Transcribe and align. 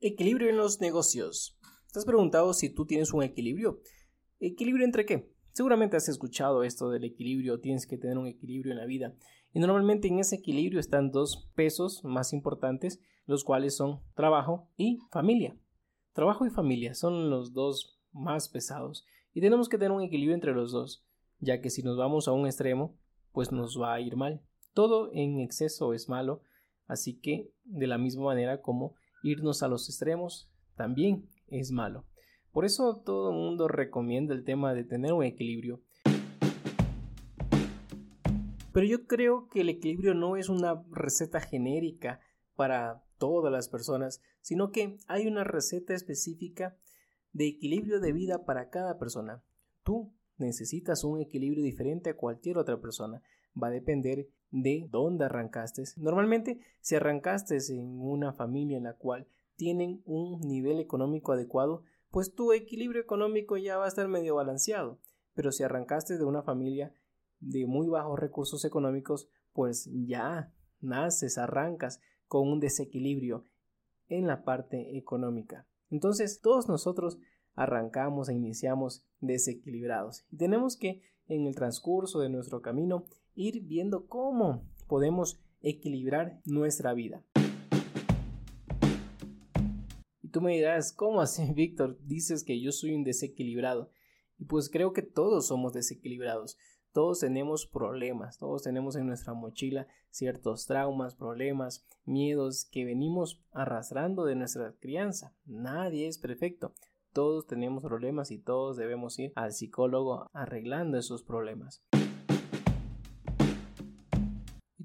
Equilibrio 0.00 0.50
en 0.50 0.58
los 0.58 0.82
negocios. 0.82 1.58
¿Te 1.90 1.98
has 1.98 2.04
preguntado 2.04 2.52
si 2.52 2.68
tú 2.68 2.84
tienes 2.84 3.14
un 3.14 3.22
equilibrio? 3.22 3.80
¿Equilibrio 4.38 4.84
entre 4.84 5.06
qué? 5.06 5.32
Seguramente 5.52 5.96
has 5.96 6.10
escuchado 6.10 6.64
esto 6.64 6.90
del 6.90 7.04
equilibrio, 7.04 7.60
tienes 7.60 7.86
que 7.86 7.96
tener 7.96 8.18
un 8.18 8.26
equilibrio 8.26 8.72
en 8.72 8.78
la 8.78 8.84
vida. 8.84 9.16
Y 9.54 9.58
normalmente 9.58 10.08
en 10.08 10.18
ese 10.18 10.36
equilibrio 10.36 10.80
están 10.80 11.12
dos 11.12 11.50
pesos 11.54 12.04
más 12.04 12.34
importantes, 12.34 13.00
los 13.24 13.42
cuales 13.42 13.74
son 13.74 14.02
trabajo 14.14 14.68
y 14.76 14.98
familia. 15.10 15.56
Trabajo 16.12 16.44
y 16.44 16.50
familia 16.50 16.92
son 16.92 17.30
los 17.30 17.54
dos 17.54 17.98
más 18.12 18.50
pesados 18.50 19.06
y 19.32 19.40
tenemos 19.40 19.70
que 19.70 19.78
tener 19.78 19.92
un 19.92 20.02
equilibrio 20.02 20.34
entre 20.34 20.52
los 20.52 20.72
dos, 20.72 21.06
ya 21.38 21.62
que 21.62 21.70
si 21.70 21.82
nos 21.82 21.96
vamos 21.96 22.28
a 22.28 22.32
un 22.32 22.44
extremo, 22.44 22.98
pues 23.32 23.50
nos 23.50 23.80
va 23.80 23.94
a 23.94 24.00
ir 24.02 24.16
mal. 24.16 24.42
Todo 24.74 25.08
en 25.14 25.40
exceso 25.40 25.94
es 25.94 26.10
malo, 26.10 26.42
así 26.86 27.18
que 27.18 27.50
de 27.64 27.86
la 27.86 27.96
misma 27.96 28.24
manera 28.24 28.60
como 28.60 28.94
irnos 29.26 29.62
a 29.62 29.68
los 29.68 29.88
extremos 29.88 30.50
también 30.76 31.28
es 31.48 31.72
malo. 31.72 32.04
Por 32.52 32.64
eso 32.64 33.02
todo 33.04 33.30
el 33.30 33.36
mundo 33.36 33.68
recomienda 33.68 34.34
el 34.34 34.44
tema 34.44 34.72
de 34.72 34.84
tener 34.84 35.12
un 35.12 35.24
equilibrio. 35.24 35.82
Pero 38.72 38.86
yo 38.86 39.06
creo 39.06 39.48
que 39.48 39.62
el 39.62 39.68
equilibrio 39.68 40.14
no 40.14 40.36
es 40.36 40.48
una 40.48 40.84
receta 40.90 41.40
genérica 41.40 42.20
para 42.54 43.02
todas 43.18 43.52
las 43.52 43.68
personas, 43.68 44.20
sino 44.42 44.70
que 44.70 44.98
hay 45.08 45.26
una 45.26 45.44
receta 45.44 45.94
específica 45.94 46.76
de 47.32 47.48
equilibrio 47.48 48.00
de 48.00 48.12
vida 48.12 48.44
para 48.44 48.70
cada 48.70 48.98
persona. 48.98 49.42
Tú 49.82 50.14
necesitas 50.38 51.04
un 51.04 51.20
equilibrio 51.20 51.62
diferente 51.62 52.10
a 52.10 52.16
cualquier 52.16 52.58
otra 52.58 52.80
persona. 52.80 53.22
Va 53.60 53.68
a 53.68 53.72
depender 53.72 54.28
de 54.50 54.86
dónde 54.90 55.24
arrancaste. 55.24 55.84
Normalmente, 55.96 56.60
si 56.80 56.94
arrancaste 56.94 57.58
en 57.70 58.00
una 58.00 58.32
familia 58.32 58.76
en 58.76 58.84
la 58.84 58.94
cual 58.94 59.26
tienen 59.56 60.02
un 60.04 60.40
nivel 60.40 60.80
económico 60.80 61.32
adecuado, 61.32 61.82
pues 62.10 62.34
tu 62.34 62.52
equilibrio 62.52 63.00
económico 63.00 63.56
ya 63.56 63.78
va 63.78 63.86
a 63.86 63.88
estar 63.88 64.08
medio 64.08 64.36
balanceado. 64.36 64.98
Pero 65.34 65.52
si 65.52 65.62
arrancaste 65.62 66.16
de 66.16 66.24
una 66.24 66.42
familia 66.42 66.94
de 67.40 67.66
muy 67.66 67.88
bajos 67.88 68.18
recursos 68.18 68.64
económicos, 68.64 69.28
pues 69.52 69.90
ya 69.92 70.52
naces, 70.80 71.38
arrancas 71.38 72.00
con 72.26 72.48
un 72.48 72.60
desequilibrio 72.60 73.44
en 74.08 74.26
la 74.26 74.44
parte 74.44 74.96
económica. 74.96 75.66
Entonces, 75.90 76.40
todos 76.40 76.68
nosotros 76.68 77.18
arrancamos 77.54 78.28
e 78.28 78.34
iniciamos 78.34 79.04
desequilibrados 79.20 80.26
y 80.30 80.36
tenemos 80.36 80.76
que 80.76 81.02
en 81.28 81.46
el 81.46 81.54
transcurso 81.54 82.20
de 82.20 82.28
nuestro 82.28 82.60
camino 82.62 83.04
ir 83.36 83.62
viendo 83.62 84.06
cómo 84.06 84.64
podemos 84.88 85.38
equilibrar 85.60 86.40
nuestra 86.44 86.94
vida. 86.94 87.22
Y 90.22 90.28
tú 90.30 90.40
me 90.40 90.54
dirás, 90.54 90.92
¿cómo 90.92 91.20
así, 91.20 91.52
Víctor? 91.54 91.98
Dices 92.02 92.42
que 92.42 92.60
yo 92.60 92.72
soy 92.72 92.94
un 92.94 93.04
desequilibrado. 93.04 93.90
Y 94.38 94.44
pues 94.44 94.68
creo 94.68 94.92
que 94.92 95.02
todos 95.02 95.46
somos 95.46 95.72
desequilibrados. 95.72 96.56
Todos 96.92 97.20
tenemos 97.20 97.66
problemas, 97.66 98.38
todos 98.38 98.62
tenemos 98.62 98.96
en 98.96 99.06
nuestra 99.06 99.34
mochila 99.34 99.86
ciertos 100.08 100.64
traumas, 100.64 101.14
problemas, 101.14 101.84
miedos 102.06 102.66
que 102.72 102.86
venimos 102.86 103.44
arrastrando 103.52 104.24
de 104.24 104.34
nuestra 104.34 104.74
crianza. 104.80 105.34
Nadie 105.44 106.08
es 106.08 106.16
perfecto. 106.16 106.72
Todos 107.12 107.46
tenemos 107.46 107.82
problemas 107.82 108.30
y 108.30 108.38
todos 108.38 108.78
debemos 108.78 109.18
ir 109.18 109.32
al 109.34 109.52
psicólogo 109.52 110.30
arreglando 110.32 110.96
esos 110.96 111.22
problemas. 111.22 111.84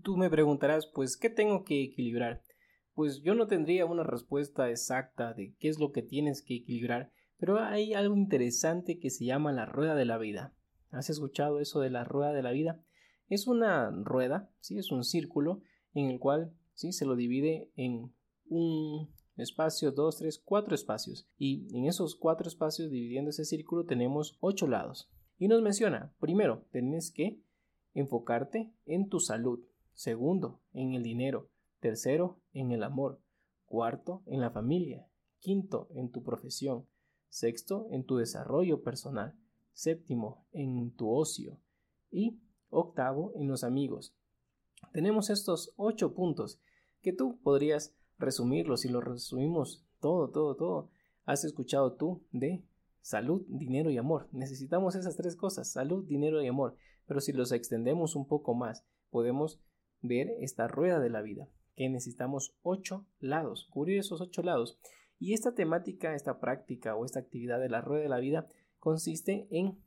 Tú 0.04 0.18
me 0.18 0.30
preguntarás, 0.30 0.88
pues, 0.88 1.18
¿qué 1.18 1.30
tengo 1.30 1.64
que 1.64 1.84
equilibrar? 1.84 2.42
Pues 2.94 3.22
yo 3.22 3.36
no 3.36 3.48
tendría 3.48 3.86
una 3.86 4.04
respuesta 4.04 4.70
exacta 4.70 5.34
de 5.34 5.56
qué 5.60 5.70
es 5.70 5.80
lo 5.80 5.92
que 5.92 6.02
tienes 6.02 6.42
que 6.42 6.56
equilibrar, 6.56 7.12
pero 7.38 7.60
hay 7.60 7.94
algo 7.94 8.16
interesante 8.16 9.00
que 9.00 9.10
se 9.10 9.26
llama 9.26 9.52
la 9.52 9.66
rueda 9.66 9.96
de 9.96 10.06
la 10.06 10.18
vida. 10.18 10.54
¿Has 10.92 11.10
escuchado 11.10 11.60
eso 11.60 11.80
de 11.80 11.90
la 11.90 12.04
rueda 12.04 12.34
de 12.34 12.44
la 12.44 12.52
vida? 12.52 12.84
Es 13.28 13.48
una 13.48 13.92
rueda, 13.92 14.52
¿sí? 14.60 14.78
es 14.78 14.92
un 14.92 15.04
círculo 15.04 15.62
en 15.94 16.10
el 16.10 16.20
cual 16.20 16.54
¿sí? 16.74 16.92
se 16.92 17.06
lo 17.06 17.16
divide 17.16 17.72
en 17.76 18.14
un 18.48 19.10
espacio, 19.38 19.92
dos, 19.92 20.18
tres, 20.18 20.38
cuatro 20.38 20.76
espacios. 20.76 21.30
Y 21.38 21.68
en 21.76 21.86
esos 21.86 22.16
cuatro 22.16 22.48
espacios, 22.48 22.92
dividiendo 22.92 23.30
ese 23.30 23.46
círculo, 23.46 23.86
tenemos 23.86 24.38
ocho 24.42 24.68
lados. 24.68 25.10
Y 25.38 25.48
nos 25.48 25.62
menciona, 25.62 26.14
primero, 26.20 26.68
tienes 26.72 27.12
que 27.12 27.42
enfocarte 27.94 28.74
en 28.86 29.08
tu 29.10 29.20
salud. 29.20 29.60
Segundo, 29.94 30.62
en 30.74 30.94
el 30.94 31.04
dinero. 31.04 31.50
Tercero, 31.80 32.40
en 32.54 32.72
el 32.72 32.84
amor. 32.84 33.22
Cuarto, 33.66 34.24
en 34.26 34.42
la 34.42 34.52
familia. 34.52 35.08
Quinto, 35.40 35.88
en 35.96 36.12
tu 36.12 36.24
profesión. 36.24 36.88
Sexto, 37.30 37.88
en 37.92 38.06
tu 38.06 38.18
desarrollo 38.18 38.84
personal. 38.84 39.36
Séptimo, 39.74 40.46
en 40.52 40.92
tu 40.92 41.10
ocio. 41.12 41.60
Y 42.10 42.40
octavo, 42.70 43.32
en 43.36 43.48
los 43.48 43.64
amigos. 43.64 44.16
Tenemos 44.94 45.30
estos 45.30 45.74
ocho 45.78 46.14
puntos 46.14 46.60
que 47.02 47.14
tú 47.14 47.40
podrías 47.42 47.96
resumirlo, 48.18 48.78
si 48.78 48.90
lo 48.90 49.02
resumimos 49.02 49.86
todo, 50.00 50.30
todo, 50.30 50.56
todo, 50.56 50.90
has 51.26 51.44
escuchado 51.44 51.94
tú 51.94 52.24
de 52.32 52.64
salud, 53.02 53.44
dinero 53.48 53.90
y 53.90 53.98
amor. 53.98 54.28
Necesitamos 54.32 54.96
esas 54.96 55.16
tres 55.16 55.36
cosas, 55.36 55.72
salud, 55.72 56.06
dinero 56.06 56.42
y 56.42 56.48
amor. 56.48 56.76
Pero 57.08 57.20
si 57.22 57.34
los 57.34 57.52
extendemos 57.52 58.16
un 58.16 58.28
poco 58.28 58.54
más, 58.54 58.86
podemos 59.10 59.60
ver 60.02 60.30
esta 60.40 60.68
rueda 60.68 61.00
de 61.00 61.10
la 61.10 61.22
vida, 61.22 61.48
que 61.76 61.90
necesitamos 61.90 62.56
ocho 62.62 63.06
lados, 63.20 63.68
cubrir 63.70 64.00
esos 64.00 64.22
ocho 64.22 64.42
lados. 64.42 64.80
Y 65.20 65.34
esta 65.34 65.54
temática, 65.54 66.16
esta 66.16 66.40
práctica 66.40 66.96
o 66.96 67.06
esta 67.06 67.20
actividad 67.20 67.60
de 67.60 67.70
la 67.70 67.82
rueda 67.82 68.04
de 68.04 68.10
la 68.10 68.20
vida 68.20 68.48
consiste 68.80 69.48
en, 69.52 69.78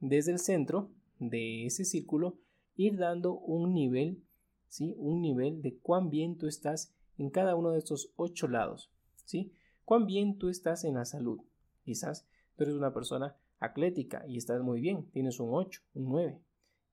desde 0.00 0.32
el 0.32 0.38
centro 0.38 0.90
de 1.18 1.66
ese 1.66 1.84
círculo, 1.84 2.38
ir 2.74 2.96
dando 2.96 3.34
un 3.34 3.74
nivel, 3.74 4.22
¿sí? 4.68 4.94
Un 4.98 5.20
nivel 5.20 5.62
de 5.62 5.76
cuán 5.76 6.10
bien 6.10 6.38
tú 6.38 6.46
estás 6.46 6.94
en 7.18 7.30
cada 7.30 7.56
uno 7.56 7.72
de 7.72 7.78
estos 7.78 8.12
ocho 8.16 8.48
lados. 8.48 8.90
¿sí? 9.24 9.52
Cuán 9.84 10.06
bien 10.06 10.38
tú 10.38 10.48
estás 10.48 10.84
en 10.84 10.94
la 10.94 11.04
salud. 11.04 11.40
Quizás 11.84 12.26
tú 12.56 12.64
eres 12.64 12.74
una 12.74 12.94
persona 12.94 13.36
atlética 13.58 14.24
y 14.26 14.38
estás 14.38 14.62
muy 14.62 14.80
bien, 14.80 15.10
tienes 15.10 15.40
un 15.40 15.50
8, 15.52 15.82
un 15.94 16.08
9. 16.08 16.40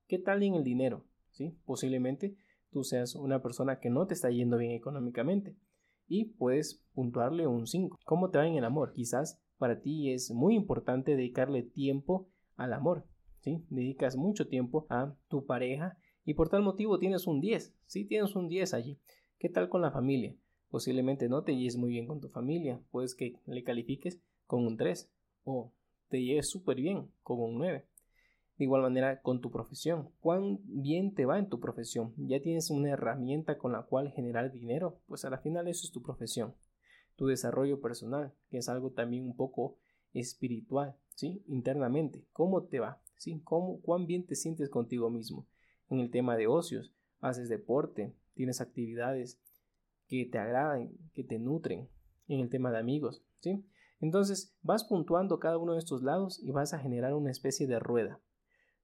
¿Qué 0.08 0.18
tal 0.18 0.42
en 0.42 0.54
el 0.54 0.64
dinero? 0.64 1.04
¿Sí? 1.30 1.56
Posiblemente 1.64 2.36
tú 2.70 2.84
seas 2.84 3.14
una 3.14 3.42
persona 3.42 3.80
que 3.80 3.90
no 3.90 4.06
te 4.06 4.14
está 4.14 4.30
yendo 4.30 4.58
bien 4.58 4.72
económicamente 4.72 5.56
y 6.08 6.26
puedes 6.26 6.84
puntuarle 6.94 7.46
un 7.46 7.66
5. 7.66 7.98
¿Cómo 8.04 8.30
te 8.30 8.38
va 8.38 8.46
en 8.46 8.56
el 8.56 8.64
amor? 8.64 8.92
Quizás 8.92 9.40
para 9.58 9.80
ti 9.80 10.12
es 10.12 10.30
muy 10.30 10.54
importante 10.54 11.16
dedicarle 11.16 11.62
tiempo 11.62 12.28
al 12.56 12.72
amor. 12.72 13.06
¿sí? 13.40 13.64
Dedicas 13.70 14.16
mucho 14.16 14.48
tiempo 14.48 14.86
a 14.90 15.16
tu 15.28 15.46
pareja 15.46 15.98
y 16.24 16.34
por 16.34 16.48
tal 16.48 16.62
motivo 16.62 16.98
tienes 16.98 17.26
un 17.26 17.40
10. 17.40 17.74
Sí, 17.86 18.04
tienes 18.04 18.34
un 18.36 18.48
10 18.48 18.74
allí. 18.74 19.00
¿Qué 19.38 19.48
tal 19.48 19.68
con 19.68 19.82
la 19.82 19.90
familia? 19.90 20.36
Posiblemente 20.68 21.28
no 21.28 21.42
te 21.42 21.56
lleves 21.56 21.76
muy 21.76 21.90
bien 21.90 22.06
con 22.06 22.20
tu 22.20 22.28
familia, 22.28 22.80
puedes 22.90 23.14
que 23.14 23.38
le 23.46 23.62
califiques 23.62 24.20
con 24.46 24.66
un 24.66 24.76
3 24.76 25.10
o 25.44 25.72
te 26.08 26.22
lleves 26.22 26.48
súper 26.50 26.80
bien 26.80 27.10
con 27.22 27.40
un 27.40 27.58
9. 27.58 27.86
De 28.58 28.64
igual 28.64 28.82
manera 28.82 29.20
con 29.20 29.40
tu 29.40 29.50
profesión, 29.50 30.10
¿cuán 30.20 30.60
bien 30.64 31.14
te 31.14 31.26
va 31.26 31.38
en 31.38 31.48
tu 31.48 31.60
profesión? 31.60 32.14
¿Ya 32.16 32.40
tienes 32.40 32.70
una 32.70 32.90
herramienta 32.90 33.58
con 33.58 33.72
la 33.72 33.82
cual 33.82 34.12
generar 34.12 34.50
dinero? 34.50 35.00
Pues 35.06 35.26
a 35.26 35.30
la 35.30 35.38
final 35.38 35.68
eso 35.68 35.86
es 35.86 35.92
tu 35.92 36.02
profesión. 36.02 36.54
Tu 37.16 37.26
desarrollo 37.26 37.80
personal, 37.80 38.32
que 38.48 38.58
es 38.58 38.68
algo 38.68 38.92
también 38.92 39.24
un 39.24 39.36
poco 39.36 39.76
espiritual, 40.14 40.96
¿sí? 41.14 41.42
Internamente, 41.46 42.24
¿cómo 42.32 42.64
te 42.64 42.80
va? 42.80 43.02
¿Cómo, 43.44 43.80
¿Cuán 43.80 44.06
bien 44.06 44.24
te 44.26 44.36
sientes 44.36 44.70
contigo 44.70 45.10
mismo? 45.10 45.46
En 45.90 46.00
el 46.00 46.10
tema 46.10 46.36
de 46.36 46.46
ocios, 46.46 46.94
haces 47.20 47.48
deporte, 47.48 48.14
tienes 48.34 48.60
actividades 48.60 49.38
que 50.08 50.24
te 50.24 50.38
agradan, 50.38 50.90
que 51.12 51.24
te 51.24 51.38
nutren 51.38 51.88
en 52.28 52.40
el 52.40 52.48
tema 52.48 52.70
de 52.70 52.78
amigos, 52.78 53.22
¿sí? 53.40 53.64
Entonces 54.00 54.54
vas 54.62 54.84
puntuando 54.84 55.38
cada 55.40 55.58
uno 55.58 55.72
de 55.72 55.78
estos 55.78 56.02
lados 56.02 56.38
y 56.42 56.50
vas 56.52 56.74
a 56.74 56.78
generar 56.78 57.14
una 57.14 57.30
especie 57.30 57.66
de 57.66 57.78
rueda. 57.78 58.20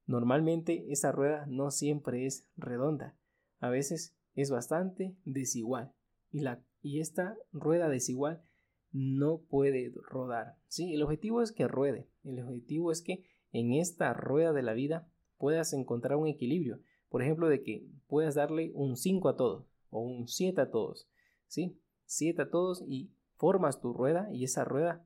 Normalmente 0.07 0.87
esa 0.91 1.13
rueda 1.13 1.47
no 1.47 1.71
siempre 1.71 2.27
es 2.27 2.47
redonda, 2.57 3.17
a 3.61 3.71
veces 3.71 4.17
es 4.35 4.51
bastante 4.51 5.15
desigual 5.25 5.93
y, 6.31 6.41
la, 6.41 6.63
y 6.83 7.01
esta 7.01 7.37
rueda 7.53 7.89
desigual 7.89 8.43
no 8.91 9.39
puede 9.39 9.93
rodar. 10.11 10.57
¿sí? 10.69 10.95
El 10.95 11.03
objetivo 11.03 11.43
es 11.43 11.53
que 11.53 11.69
ruede, 11.69 12.09
el 12.25 12.41
objetivo 12.41 12.91
es 12.91 13.03
que 13.03 13.25
en 13.53 13.73
esta 13.73 14.13
rueda 14.13 14.53
de 14.53 14.63
la 14.63 14.73
vida 14.73 15.09
puedas 15.39 15.73
encontrar 15.73 16.17
un 16.17 16.29
equilibrio 16.29 16.81
por 17.13 17.23
ejemplo, 17.23 17.51
de 17.51 17.63
que 17.63 17.87
puedas 18.09 18.37
darle 18.37 18.73
un 18.75 18.97
5 18.97 19.29
a 19.29 19.37
todos 19.37 19.67
o 19.91 20.01
un 20.01 20.29
7 20.29 20.59
a 20.63 20.71
todos, 20.71 21.11
¿sí? 21.47 21.79
7 22.07 22.41
a 22.41 22.51
todos 22.51 22.83
y 22.89 23.13
formas 23.37 23.83
tu 23.83 23.93
rueda 23.93 24.31
y 24.33 24.45
esa 24.45 24.65
rueda 24.65 25.05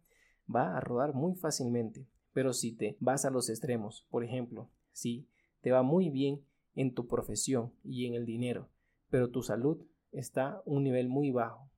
va 0.49 0.77
a 0.77 0.81
rodar 0.81 1.15
muy 1.15 1.35
fácilmente. 1.35 2.07
Pero 2.33 2.53
si 2.53 2.77
te 2.77 2.97
vas 3.01 3.25
a 3.25 3.31
los 3.31 3.51
extremos, 3.51 4.07
por 4.09 4.23
ejemplo, 4.23 4.71
si 4.97 5.29
te 5.61 5.73
va 5.73 5.83
muy 5.83 6.09
bien 6.09 6.43
en 6.75 6.95
tu 6.95 7.07
profesión 7.07 7.75
y 7.85 8.07
en 8.07 8.15
el 8.15 8.25
dinero, 8.25 8.71
pero 9.11 9.31
tu 9.31 9.43
salud 9.43 9.85
está 10.11 10.49
a 10.53 10.63
un 10.65 10.85
nivel 10.85 11.09
muy 11.09 11.31
bajo, 11.31 11.71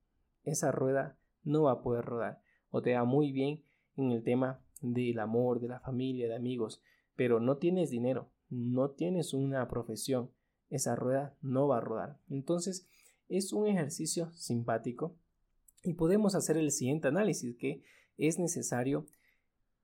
esa 0.44 0.70
rueda 0.70 1.18
no 1.42 1.64
va 1.64 1.72
a 1.72 1.82
poder 1.82 2.04
rodar. 2.04 2.40
O 2.70 2.80
te 2.80 2.94
va 2.94 3.04
muy 3.04 3.32
bien 3.32 3.64
en 3.96 4.12
el 4.12 4.22
tema 4.22 4.60
del 4.82 5.18
amor, 5.18 5.58
de 5.58 5.66
la 5.66 5.80
familia, 5.80 6.28
de 6.28 6.36
amigos, 6.36 6.80
pero 7.16 7.40
no 7.40 7.56
tienes 7.56 7.90
dinero, 7.90 8.30
no 8.50 8.90
tienes 8.90 9.34
una 9.34 9.66
profesión, 9.66 10.30
esa 10.70 10.94
rueda 10.94 11.34
no 11.42 11.66
va 11.66 11.78
a 11.78 11.80
rodar. 11.80 12.20
Entonces, 12.28 12.86
es 13.28 13.52
un 13.52 13.66
ejercicio 13.66 14.30
simpático 14.32 15.16
y 15.82 15.94
podemos 15.94 16.36
hacer 16.36 16.56
el 16.56 16.70
siguiente 16.70 17.08
análisis 17.08 17.56
que 17.56 17.82
es 18.16 18.38
necesario 18.38 19.06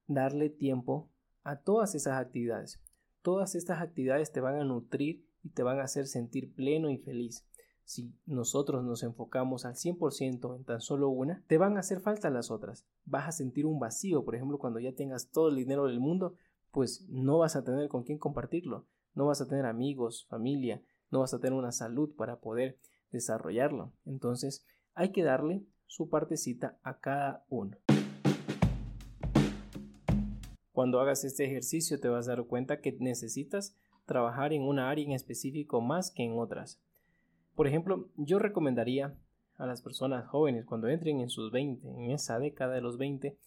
darle 0.06 0.50
tiempo 0.50 1.10
a 1.42 1.56
todas 1.56 1.96
esas 1.96 2.20
actividades. 2.20 2.80
Todas 3.24 3.54
estas 3.54 3.80
actividades 3.80 4.32
te 4.32 4.42
van 4.42 4.56
a 4.56 4.64
nutrir 4.64 5.26
y 5.42 5.48
te 5.48 5.62
van 5.62 5.80
a 5.80 5.84
hacer 5.84 6.06
sentir 6.06 6.54
pleno 6.54 6.90
y 6.90 6.98
feliz. 6.98 7.46
Si 7.82 8.12
nosotros 8.26 8.84
nos 8.84 9.02
enfocamos 9.02 9.64
al 9.64 9.76
100% 9.76 10.54
en 10.54 10.64
tan 10.64 10.82
solo 10.82 11.08
una, 11.08 11.42
te 11.46 11.56
van 11.56 11.78
a 11.78 11.80
hacer 11.80 12.00
falta 12.00 12.28
las 12.28 12.50
otras. 12.50 12.84
Vas 13.06 13.26
a 13.26 13.32
sentir 13.32 13.64
un 13.64 13.80
vacío, 13.80 14.26
por 14.26 14.34
ejemplo, 14.34 14.58
cuando 14.58 14.78
ya 14.78 14.94
tengas 14.94 15.30
todo 15.30 15.48
el 15.48 15.56
dinero 15.56 15.86
del 15.86 16.00
mundo, 16.00 16.34
pues 16.70 17.06
no 17.08 17.38
vas 17.38 17.56
a 17.56 17.64
tener 17.64 17.88
con 17.88 18.04
quién 18.04 18.18
compartirlo, 18.18 18.84
no 19.14 19.24
vas 19.24 19.40
a 19.40 19.48
tener 19.48 19.64
amigos, 19.64 20.26
familia, 20.28 20.82
no 21.10 21.20
vas 21.20 21.32
a 21.32 21.38
tener 21.38 21.58
una 21.58 21.72
salud 21.72 22.14
para 22.14 22.40
poder 22.40 22.78
desarrollarlo. 23.10 23.94
Entonces, 24.04 24.66
hay 24.92 25.12
que 25.12 25.22
darle 25.22 25.64
su 25.86 26.10
partecita 26.10 26.78
a 26.82 26.98
cada 26.98 27.46
uno. 27.48 27.78
Cuando 30.74 30.98
hagas 30.98 31.22
este 31.22 31.44
ejercicio 31.44 32.00
te 32.00 32.08
vas 32.08 32.26
a 32.26 32.34
dar 32.34 32.46
cuenta 32.46 32.80
que 32.80 32.90
necesitas 32.98 33.76
trabajar 34.06 34.52
en 34.52 34.62
una 34.62 34.90
área 34.90 35.04
en 35.04 35.12
específico 35.12 35.80
más 35.80 36.10
que 36.10 36.24
en 36.24 36.36
otras. 36.36 36.82
Por 37.54 37.68
ejemplo, 37.68 38.08
yo 38.16 38.40
recomendaría 38.40 39.16
a 39.56 39.66
las 39.66 39.82
personas 39.82 40.26
jóvenes 40.26 40.64
cuando 40.64 40.88
entren 40.88 41.20
en 41.20 41.28
sus 41.28 41.52
20, 41.52 41.88
en 41.88 42.10
esa 42.10 42.40
década 42.40 42.74
de 42.74 42.80
los 42.80 42.98
20, 42.98 43.38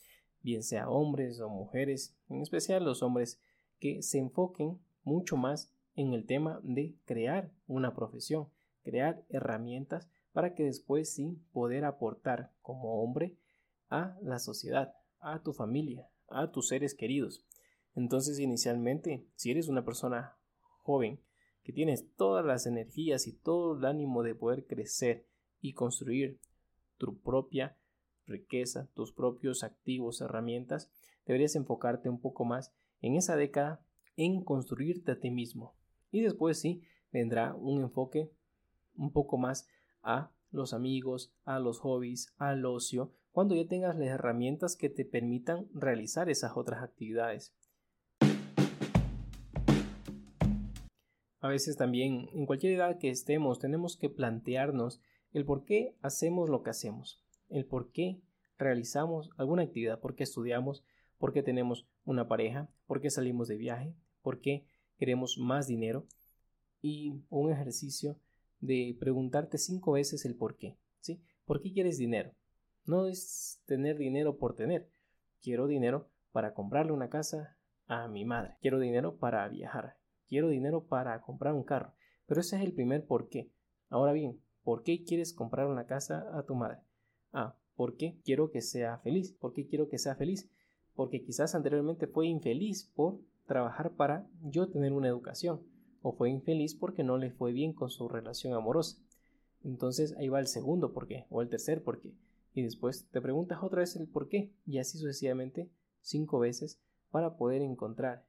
bien 0.42 0.64
sea 0.64 0.90
hombres 0.90 1.42
o 1.42 1.50
mujeres, 1.50 2.16
en 2.30 2.42
especial 2.42 2.86
los 2.86 3.04
hombres, 3.04 3.42
que 3.78 4.02
se 4.04 4.20
enfoquen 4.20 4.80
mucho 5.04 5.36
más 5.36 5.70
en 5.98 6.14
el 6.14 6.26
tema 6.26 6.62
de 6.64 6.96
crear 7.04 7.52
una 7.68 7.94
profesión, 7.94 8.48
crear 8.84 9.22
herramientas 9.28 10.08
para 10.32 10.56
que 10.56 10.64
después 10.64 11.14
sí 11.14 11.42
poder 11.52 11.84
aportar 11.84 12.54
como 12.62 13.04
hombre 13.04 13.36
a 13.90 14.16
la 14.22 14.40
sociedad, 14.40 14.96
a 15.20 15.44
tu 15.44 15.52
familia, 15.52 16.08
a 16.30 16.52
tus 16.52 16.68
seres 16.68 16.94
queridos. 16.94 17.44
Entonces, 17.96 18.40
inicialmente, 18.40 19.26
si 19.36 19.52
eres 19.52 19.68
una 19.68 19.84
persona 19.84 20.38
joven 20.84 21.20
que 21.64 21.74
tienes 21.74 22.14
todas 22.16 22.46
las 22.46 22.66
energías 22.66 23.28
y 23.28 23.34
todo 23.34 23.78
el 23.78 23.86
ánimo 23.86 24.24
de 24.24 24.36
poder 24.36 24.66
crecer 24.68 25.28
y 25.60 25.74
construir 25.74 26.40
tu 26.98 27.20
propia 27.20 27.78
riqueza, 28.26 28.90
tus 28.94 29.12
propios 29.12 29.64
activos, 29.64 30.22
herramientas, 30.22 30.92
deberías 31.26 31.56
enfocarte 31.56 32.10
un 32.10 32.22
poco 32.22 32.46
más 32.46 32.74
en 33.02 33.16
esa 33.16 33.36
década 33.36 33.84
en 34.16 34.44
construirte 34.44 35.12
a 35.12 35.20
ti 35.20 35.32
mismo. 35.32 35.76
Y 36.12 36.22
después 36.22 36.60
sí 36.60 36.84
vendrá 37.12 37.54
un 37.56 37.82
enfoque 37.82 38.32
un 38.96 39.12
poco 39.12 39.38
más 39.38 39.68
a 40.02 40.32
los 40.52 40.74
amigos, 40.74 41.34
a 41.46 41.60
los 41.60 41.80
hobbies, 41.80 42.34
al 42.38 42.66
ocio, 42.66 43.14
cuando 43.38 43.54
ya 43.54 43.68
tengas 43.68 43.96
las 43.96 44.08
herramientas 44.08 44.76
que 44.76 44.90
te 44.90 45.06
permitan 45.06 45.68
realizar 45.72 46.28
esas 46.28 46.54
otras 46.58 46.82
actividades. 46.82 47.54
A 51.40 51.48
veces 51.48 51.78
también, 51.78 52.30
en 52.34 52.48
cualquier 52.48 52.74
edad 52.74 52.98
que 52.98 53.12
estemos, 53.12 53.60
tenemos 53.60 53.96
que 53.96 54.10
plantearnos 54.10 55.02
el 55.34 55.46
por 55.46 55.66
qué 55.66 55.96
hacemos 56.02 56.50
lo 56.50 56.64
que 56.64 56.72
hacemos, 56.72 57.22
el 57.50 57.68
por 57.68 57.92
qué 57.92 58.24
realizamos 58.58 59.30
alguna 59.38 59.62
actividad, 59.62 60.00
por 60.00 60.16
qué 60.16 60.24
estudiamos, 60.24 60.84
por 61.20 61.32
qué 61.32 61.44
tenemos 61.44 61.88
una 62.06 62.28
pareja, 62.28 62.72
por 62.88 63.02
qué 63.02 63.12
salimos 63.12 63.48
de 63.48 63.58
viaje, 63.58 63.94
por 64.24 64.42
qué 64.42 64.66
queremos 64.98 65.38
más 65.38 65.68
dinero 65.68 66.08
y 66.82 67.22
un 67.30 67.52
ejercicio 67.52 68.18
de 68.62 68.98
preguntarte 69.00 69.60
cinco 69.60 69.92
veces 69.92 70.26
el 70.26 70.36
por 70.36 70.58
qué, 70.58 70.80
¿sí? 71.02 71.22
¿Por 71.46 71.62
qué 71.62 71.72
quieres 71.72 72.00
dinero? 72.00 72.34
No 72.88 73.06
es 73.06 73.62
tener 73.66 73.98
dinero 73.98 74.38
por 74.38 74.56
tener. 74.56 74.90
Quiero 75.42 75.68
dinero 75.68 76.08
para 76.32 76.54
comprarle 76.54 76.94
una 76.94 77.10
casa 77.10 77.58
a 77.86 78.08
mi 78.08 78.24
madre. 78.24 78.56
Quiero 78.62 78.80
dinero 78.80 79.18
para 79.18 79.46
viajar. 79.50 79.98
Quiero 80.30 80.48
dinero 80.48 80.86
para 80.86 81.20
comprar 81.20 81.54
un 81.54 81.66
carro. 81.66 81.92
Pero 82.28 82.40
ese 82.40 82.56
es 82.56 82.62
el 82.62 82.72
primer 82.72 83.06
por 83.06 83.28
qué. 83.28 83.52
Ahora 83.90 84.14
bien, 84.14 84.40
¿por 84.64 84.84
qué 84.84 85.04
quieres 85.04 85.34
comprar 85.34 85.68
una 85.68 85.86
casa 85.86 86.30
a 86.32 86.44
tu 86.44 86.56
madre? 86.56 86.78
Ah, 87.34 87.58
¿por 87.76 87.98
qué 87.98 88.22
quiero 88.24 88.52
que 88.52 88.62
sea 88.62 89.00
feliz? 89.00 89.34
¿Por 89.34 89.52
qué 89.52 89.68
quiero 89.68 89.90
que 89.90 89.98
sea 89.98 90.16
feliz? 90.16 90.50
Porque 90.96 91.22
quizás 91.22 91.56
anteriormente 91.56 92.08
fue 92.08 92.28
infeliz 92.28 92.90
por 92.96 93.20
trabajar 93.48 93.98
para 93.98 94.30
yo 94.42 94.70
tener 94.70 94.94
una 94.94 95.10
educación. 95.10 95.62
O 96.02 96.14
fue 96.14 96.30
infeliz 96.30 96.74
porque 96.74 97.04
no 97.04 97.18
le 97.18 97.32
fue 97.32 97.52
bien 97.52 97.74
con 97.74 97.90
su 97.90 98.08
relación 98.08 98.54
amorosa. 98.54 98.98
Entonces 99.66 100.16
ahí 100.18 100.30
va 100.30 100.40
el 100.40 100.48
segundo 100.48 100.94
por 100.94 101.06
qué. 101.06 101.26
O 101.30 101.42
el 101.42 101.50
tercer 101.50 101.84
por 101.84 102.00
qué 102.00 102.14
y 102.58 102.64
después 102.64 103.08
te 103.12 103.22
preguntas 103.22 103.60
otra 103.62 103.82
vez 103.82 103.96
el 103.98 104.08
por 104.08 104.30
qué 104.30 104.52
y 104.66 104.80
así 104.80 104.98
sucesivamente 104.98 105.70
cinco 106.02 106.40
veces 106.40 106.82
para 107.12 107.38
poder 107.38 107.62
encontrar 107.62 108.26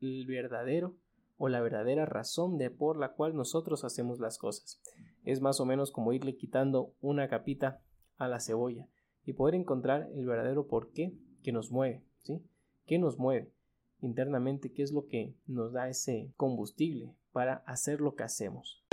el 0.00 0.24
verdadero 0.24 0.94
o 1.36 1.48
la 1.48 1.60
verdadera 1.60 2.06
razón 2.06 2.58
de 2.58 2.70
por 2.70 2.96
la 2.96 3.14
cual 3.14 3.34
nosotros 3.34 3.82
hacemos 3.82 4.20
las 4.20 4.38
cosas. 4.38 4.80
Es 5.24 5.40
más 5.40 5.58
o 5.58 5.66
menos 5.66 5.90
como 5.90 6.12
irle 6.12 6.36
quitando 6.36 6.94
una 7.00 7.28
capita 7.28 7.82
a 8.18 8.28
la 8.28 8.38
cebolla 8.38 8.86
y 9.24 9.32
poder 9.32 9.56
encontrar 9.56 10.08
el 10.14 10.26
verdadero 10.26 10.68
por 10.68 10.92
qué 10.92 11.18
que 11.42 11.50
nos 11.50 11.72
mueve, 11.72 12.04
¿sí? 12.22 12.40
¿Qué 12.86 13.00
nos 13.00 13.18
mueve 13.18 13.52
internamente? 14.00 14.72
¿Qué 14.72 14.84
es 14.84 14.92
lo 14.92 15.08
que 15.08 15.34
nos 15.48 15.72
da 15.72 15.88
ese 15.88 16.32
combustible 16.36 17.16
para 17.32 17.64
hacer 17.66 18.00
lo 18.00 18.14
que 18.14 18.22
hacemos? 18.22 18.84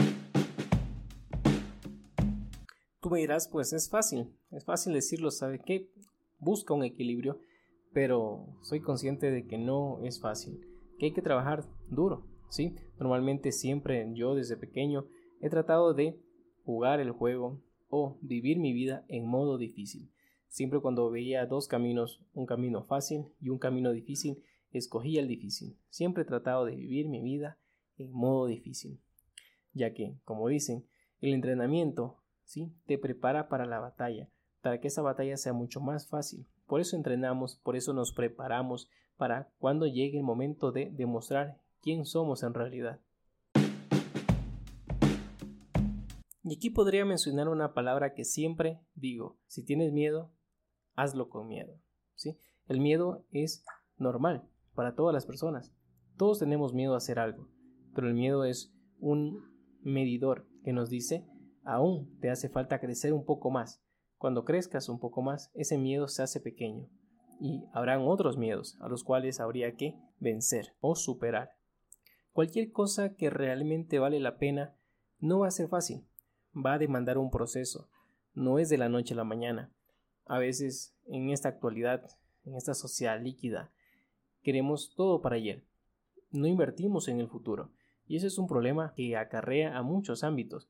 Tú 3.00 3.12
me 3.12 3.20
dirás, 3.20 3.48
pues 3.48 3.72
es 3.72 3.88
fácil, 3.88 4.34
es 4.52 4.66
fácil 4.66 4.94
decirlo, 4.94 5.32
¿sabe 5.32 5.60
qué? 5.60 5.90
Busca 6.40 6.74
un 6.74 6.84
equilibrio, 6.84 7.42
pero 7.94 8.58
soy 8.62 8.82
consciente 8.82 9.32
de 9.32 9.46
que 9.46 9.58
no 9.58 10.00
es 10.04 10.20
fácil, 10.20 10.60
que 10.98 11.08
hay 11.08 11.14
que 11.14 11.22
trabajar 11.22 11.66
duro, 11.90 12.28
¿sí? 12.50 12.76
Normalmente 13.00 13.52
siempre 13.52 14.10
yo 14.14 14.36
desde 14.36 14.58
pequeño 14.58 15.06
he 15.42 15.50
tratado 15.50 15.94
de 15.94 16.20
jugar 16.64 17.00
el 17.00 17.12
juego 17.12 17.62
o 17.90 18.18
vivir 18.22 18.60
mi 18.60 18.74
vida 18.74 19.06
en 19.08 19.28
modo 19.28 19.58
difícil. 19.58 20.12
Siempre 20.48 20.80
cuando 20.80 21.10
veía 21.10 21.46
dos 21.46 21.68
caminos, 21.68 22.24
un 22.34 22.46
camino 22.46 22.84
fácil 22.84 23.26
y 23.40 23.50
un 23.50 23.60
camino 23.60 23.92
difícil, 23.92 24.44
escogía 24.72 25.22
el 25.22 25.28
difícil. 25.28 25.78
Siempre 25.90 26.24
he 26.24 26.26
tratado 26.26 26.66
de 26.66 26.76
vivir 26.76 27.08
mi 27.08 27.22
vida 27.22 27.60
en 27.98 28.12
modo 28.12 28.48
difícil, 28.48 29.00
ya 29.74 29.94
que, 29.94 30.18
como 30.24 30.48
dicen, 30.48 30.88
el 31.22 31.34
entrenamiento 31.34 32.20
¿sí? 32.50 32.74
Te 32.88 32.98
prepara 32.98 33.48
para 33.48 33.68
la 33.68 33.80
batalla, 33.80 34.28
para 34.62 34.80
que 34.80 34.88
esa 34.88 35.02
batalla 35.02 35.38
sea 35.38 35.54
mucho 35.54 35.80
más 35.80 36.08
fácil. 36.08 36.48
Por 36.66 36.82
eso 36.82 36.96
entrenamos, 36.96 37.58
por 37.58 37.76
eso 37.76 37.94
nos 37.94 38.14
preparamos 38.14 38.90
para 39.18 39.52
cuando 39.60 39.88
llegue 39.88 40.18
el 40.18 40.24
momento 40.24 40.72
de 40.72 40.90
demostrar 40.92 41.60
quién 41.82 42.06
somos 42.06 42.44
en 42.44 42.54
realidad. 42.54 43.00
Y 46.44 46.56
aquí 46.56 46.70
podría 46.70 47.06
mencionar 47.06 47.50
una 47.50 47.74
palabra 47.74 48.14
que 48.14 48.24
siempre 48.24 48.80
digo, 48.96 49.38
si 49.48 49.64
tienes 49.64 49.92
miedo, 49.92 50.32
hazlo 50.96 51.30
con 51.30 51.48
miedo. 51.48 51.80
¿sí? 52.16 52.38
El 52.68 52.80
miedo 52.80 53.26
es 53.32 53.64
normal 53.98 54.48
para 54.74 54.96
todas 54.96 55.14
las 55.14 55.26
personas. 55.26 55.74
Todos 56.18 56.40
tenemos 56.40 56.74
miedo 56.74 56.94
a 56.94 56.98
hacer 56.98 57.20
algo, 57.20 57.48
pero 57.94 58.08
el 58.08 58.14
miedo 58.14 58.46
es 58.46 58.74
un 59.00 59.44
medidor 59.82 60.48
que 60.64 60.74
nos 60.74 60.90
dice 60.90 61.26
aún 61.64 62.18
te 62.20 62.30
hace 62.30 62.50
falta 62.50 62.80
crecer 62.80 63.14
un 63.14 63.26
poco 63.26 63.52
más. 63.52 63.82
Cuando 64.20 64.44
crezcas 64.44 64.90
un 64.90 65.00
poco 65.00 65.22
más, 65.22 65.50
ese 65.54 65.78
miedo 65.78 66.10
se 66.10 66.22
hace 66.22 66.42
pequeño 66.42 66.90
y 67.40 67.64
habrán 67.72 68.02
otros 68.02 68.36
miedos 68.38 68.78
a 68.82 68.90
los 68.90 69.06
cuales 69.06 69.40
habría 69.40 69.78
que 69.78 69.96
vencer 70.20 70.74
o 70.82 70.98
superar. 70.98 71.56
Cualquier 72.34 72.74
cosa 72.74 73.16
que 73.16 73.30
realmente 73.30 73.98
vale 73.98 74.20
la 74.20 74.38
pena 74.38 74.76
no 75.20 75.40
va 75.40 75.48
a 75.48 75.52
ser 75.52 75.70
fácil, 75.70 76.04
va 76.54 76.74
a 76.74 76.78
demandar 76.78 77.18
un 77.18 77.32
proceso, 77.32 77.88
no 78.34 78.60
es 78.60 78.68
de 78.68 78.78
la 78.78 78.90
noche 78.90 79.14
a 79.14 79.18
la 79.18 79.24
mañana. 79.24 79.72
A 80.26 80.38
veces 80.38 80.94
en 81.08 81.30
esta 81.30 81.48
actualidad, 81.48 82.06
en 82.44 82.56
esta 82.56 82.74
sociedad 82.74 83.22
líquida, 83.22 83.72
queremos 84.44 84.94
todo 84.96 85.22
para 85.22 85.38
ayer. 85.38 85.64
No 86.30 86.46
invertimos 86.46 87.08
en 87.08 87.22
el 87.22 87.30
futuro 87.30 87.72
y 88.06 88.18
ese 88.18 88.28
es 88.28 88.38
un 88.38 88.48
problema 88.48 88.94
que 88.98 89.16
acarrea 89.16 89.78
a 89.78 89.82
muchos 89.82 90.26
ámbitos 90.26 90.68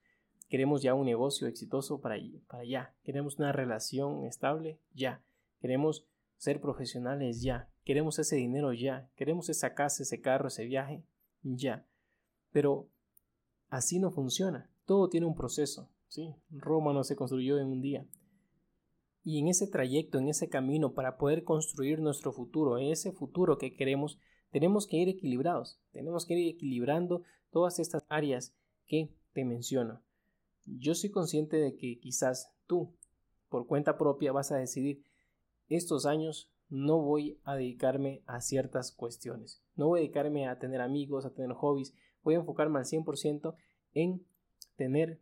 Queremos 0.50 0.82
ya 0.82 0.96
un 0.96 1.06
negocio 1.06 1.48
exitoso 1.48 2.02
para, 2.02 2.18
para 2.48 2.66
ya. 2.66 2.94
Queremos 3.04 3.38
una 3.38 3.52
relación 3.52 4.26
estable 4.26 4.80
ya. 4.94 5.22
Queremos 5.62 6.08
ser 6.38 6.60
profesionales 6.60 7.42
ya. 7.44 7.70
Queremos 7.86 8.18
ese 8.18 8.36
dinero 8.36 8.74
ya. 8.74 9.10
Queremos 9.16 9.50
esa 9.50 9.76
casa, 9.76 10.02
ese 10.04 10.22
carro, 10.22 10.48
ese 10.48 10.66
viaje 10.66 11.04
ya. 11.44 11.86
Pero 12.52 12.88
así 13.70 14.00
no 14.00 14.10
funciona. 14.10 14.70
Todo 14.86 15.08
tiene 15.08 15.28
un 15.28 15.36
proceso. 15.36 15.88
¿sí? 16.08 16.36
Roma 16.50 16.94
no 16.94 17.04
se 17.04 17.16
construyó 17.16 17.60
en 17.60 17.68
un 17.68 17.82
día. 17.82 18.06
Y 19.24 19.40
en 19.40 19.48
ese 19.50 19.68
trayecto, 19.68 20.18
en 20.18 20.30
ese 20.30 20.50
camino 20.50 20.94
para 20.94 21.18
poder 21.18 21.44
construir 21.44 22.00
nuestro 22.00 22.34
futuro, 22.34 22.80
ese 22.80 23.12
futuro 23.12 23.60
que 23.60 23.76
queremos, 23.76 24.20
tenemos 24.50 24.88
que 24.88 24.98
ir 24.98 25.10
equilibrados, 25.10 25.80
tenemos 25.92 26.26
que 26.26 26.34
ir 26.34 26.56
equilibrando 26.56 27.24
todas 27.52 27.78
estas 27.78 28.06
áreas 28.10 28.56
que 28.88 29.14
te 29.34 29.46
menciono. 29.46 30.02
Yo 30.78 30.96
soy 30.96 31.10
consciente 31.10 31.58
de 31.58 31.76
que 31.76 32.00
quizás 32.00 32.54
tú, 32.68 32.94
por 33.50 33.68
cuenta 33.68 33.98
propia, 33.98 34.32
vas 34.32 34.52
a 34.52 34.58
decidir 34.58 35.04
estos 35.68 36.06
años 36.06 36.52
no 36.70 37.02
voy 37.02 37.40
a 37.44 37.56
dedicarme 37.56 38.22
a 38.28 38.42
ciertas 38.42 38.92
cuestiones. 38.92 39.64
No 39.76 39.88
voy 39.88 40.00
a 40.00 40.02
dedicarme 40.02 40.48
a 40.48 40.60
tener 40.60 40.82
amigos, 40.82 41.26
a 41.26 41.34
tener 41.34 41.54
hobbies. 41.54 41.96
Voy 42.24 42.36
a 42.36 42.38
enfocarme 42.38 42.80
al 42.80 42.86
100% 42.86 43.56
en 43.94 44.24
tener 44.76 45.20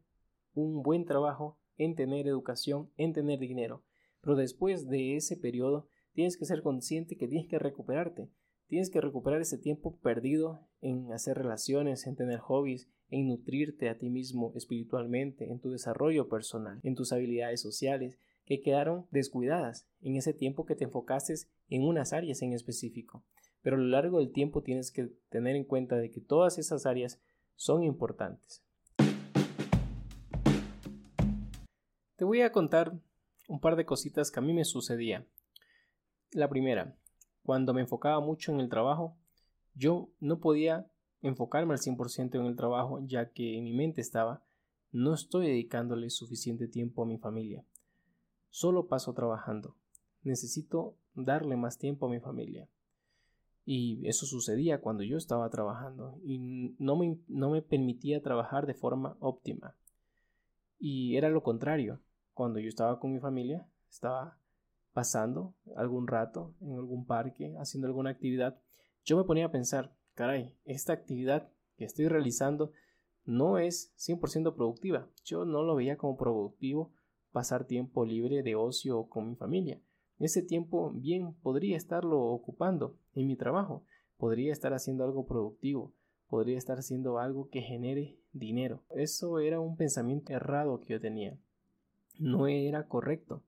un 0.53 0.83
buen 0.83 1.05
trabajo, 1.05 1.57
en 1.77 1.95
tener 1.95 2.27
educación, 2.27 2.91
en 2.97 3.13
tener 3.13 3.39
dinero. 3.39 3.83
Pero 4.21 4.35
después 4.35 4.89
de 4.89 5.15
ese 5.15 5.37
periodo, 5.37 5.87
tienes 6.13 6.37
que 6.37 6.45
ser 6.45 6.61
consciente 6.61 7.15
que 7.15 7.27
tienes 7.27 7.47
que 7.47 7.59
recuperarte. 7.59 8.29
Tienes 8.67 8.89
que 8.89 8.99
recuperar 8.99 9.39
ese 9.39 9.57
tiempo 9.57 9.97
perdido 9.99 10.67
en 10.81 11.13
hacer 11.13 11.37
relaciones, 11.37 12.05
en 12.05 12.17
tener 12.17 12.39
hobbies, 12.39 12.89
en 13.09 13.29
nutrirte 13.29 13.87
a 13.87 13.97
ti 13.97 14.09
mismo 14.09 14.51
espiritualmente, 14.55 15.49
en 15.49 15.61
tu 15.61 15.71
desarrollo 15.71 16.27
personal, 16.27 16.81
en 16.83 16.93
tus 16.93 17.13
habilidades 17.13 17.61
sociales, 17.61 18.19
que 18.45 18.61
quedaron 18.61 19.07
descuidadas 19.09 19.87
en 20.01 20.17
ese 20.17 20.33
tiempo 20.33 20.65
que 20.65 20.75
te 20.75 20.83
enfocaste 20.83 21.33
en 21.69 21.83
unas 21.83 22.11
áreas 22.11 22.41
en 22.41 22.51
específico. 22.51 23.23
Pero 23.61 23.77
a 23.77 23.79
lo 23.79 23.85
largo 23.85 24.19
del 24.19 24.33
tiempo 24.33 24.61
tienes 24.61 24.91
que 24.91 25.13
tener 25.29 25.55
en 25.55 25.63
cuenta 25.63 25.95
de 25.95 26.11
que 26.11 26.19
todas 26.19 26.57
esas 26.57 26.85
áreas 26.85 27.21
son 27.55 27.83
importantes. 27.83 28.65
Te 32.17 32.25
voy 32.25 32.41
a 32.41 32.51
contar 32.51 32.99
un 33.47 33.61
par 33.61 33.77
de 33.77 33.85
cositas 33.85 34.29
que 34.29 34.39
a 34.39 34.43
mí 34.43 34.53
me 34.53 34.65
sucedía. 34.65 35.25
La 36.31 36.49
primera, 36.49 36.97
cuando 37.47 37.73
me 37.73 37.79
enfocaba 37.79 38.19
mucho 38.19 38.51
en 38.51 38.59
el 38.59 38.67
trabajo, 38.67 39.15
yo 39.73 40.09
no 40.19 40.41
podía 40.41 40.91
enfocarme 41.21 41.75
al 41.75 41.79
100% 41.79 42.35
en 42.35 42.45
el 42.45 42.57
trabajo 42.57 42.99
ya 43.05 43.31
que 43.31 43.57
en 43.57 43.63
mi 43.63 43.71
mente 43.71 44.01
estaba 44.01 44.43
no 44.91 45.13
estoy 45.13 45.47
dedicándole 45.47 46.09
suficiente 46.09 46.67
tiempo 46.67 47.03
a 47.03 47.05
mi 47.05 47.17
familia. 47.17 47.63
Solo 48.49 48.89
paso 48.89 49.13
trabajando. 49.13 49.77
Necesito 50.23 50.97
darle 51.13 51.55
más 51.55 51.77
tiempo 51.77 52.07
a 52.07 52.09
mi 52.09 52.19
familia. 52.19 52.67
Y 53.63 54.05
eso 54.05 54.25
sucedía 54.25 54.81
cuando 54.81 55.03
yo 55.03 55.15
estaba 55.15 55.49
trabajando 55.49 56.19
y 56.25 56.75
no 56.79 56.97
me, 56.97 57.17
no 57.29 57.49
me 57.49 57.61
permitía 57.61 58.21
trabajar 58.21 58.65
de 58.65 58.73
forma 58.73 59.15
óptima. 59.21 59.73
Y 60.79 61.15
era 61.15 61.29
lo 61.29 61.43
contrario. 61.43 62.01
Cuando 62.33 62.59
yo 62.59 62.67
estaba 62.67 62.99
con 62.99 63.13
mi 63.13 63.21
familia, 63.21 63.69
estaba 63.89 64.37
pasando 64.97 65.53
algún 65.75 66.07
rato 66.07 66.55
en 66.59 66.73
algún 66.73 67.05
parque, 67.05 67.53
haciendo 67.59 67.85
alguna 67.85 68.09
actividad, 68.09 68.59
yo 69.05 69.15
me 69.15 69.25
ponía 69.25 69.45
a 69.45 69.51
pensar, 69.51 69.95
caray, 70.15 70.55
esta 70.65 70.91
actividad 70.91 71.51
que 71.75 71.85
estoy 71.85 72.07
realizando 72.07 72.71
no 73.23 73.59
es 73.59 73.93
100% 73.99 74.55
productiva. 74.55 75.07
Yo 75.23 75.45
no 75.45 75.61
lo 75.61 75.75
veía 75.75 75.97
como 75.97 76.17
productivo 76.17 76.93
pasar 77.31 77.65
tiempo 77.65 78.05
libre 78.05 78.41
de 78.41 78.55
ocio 78.55 79.07
con 79.07 79.29
mi 79.29 79.35
familia. 79.35 79.79
Ese 80.17 80.41
tiempo 80.41 80.89
bien 80.89 81.35
podría 81.43 81.77
estarlo 81.77 82.19
ocupando 82.19 82.97
en 83.13 83.27
mi 83.27 83.35
trabajo, 83.35 83.83
podría 84.17 84.51
estar 84.51 84.73
haciendo 84.73 85.03
algo 85.03 85.27
productivo, 85.27 85.93
podría 86.27 86.57
estar 86.57 86.79
haciendo 86.79 87.19
algo 87.19 87.49
que 87.49 87.61
genere 87.61 88.17
dinero. 88.31 88.83
Eso 88.89 89.37
era 89.37 89.59
un 89.59 89.77
pensamiento 89.77 90.33
errado 90.33 90.81
que 90.81 90.93
yo 90.93 90.99
tenía. 90.99 91.37
No 92.17 92.47
era 92.47 92.87
correcto. 92.87 93.43